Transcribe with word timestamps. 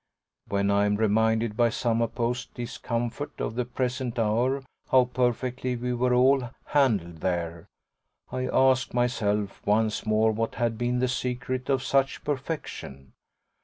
When 0.47 0.71
I'm 0.71 0.95
reminded 0.95 1.55
by 1.55 1.69
some 1.69 2.01
opposed 2.01 2.55
discomfort 2.55 3.39
of 3.39 3.53
the 3.53 3.65
present 3.65 4.17
hour 4.17 4.63
how 4.89 5.05
perfectly 5.05 5.75
we 5.75 5.93
were 5.93 6.11
all 6.15 6.49
handled 6.65 7.17
there, 7.17 7.67
I 8.31 8.47
ask 8.47 8.95
myself 8.95 9.61
once 9.63 10.03
more 10.03 10.31
what 10.31 10.55
had 10.55 10.75
been 10.75 10.97
the 10.97 11.07
secret 11.07 11.69
of 11.69 11.83
such 11.83 12.23
perfection. 12.23 13.13